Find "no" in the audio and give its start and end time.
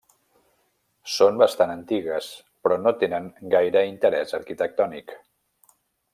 2.87-2.95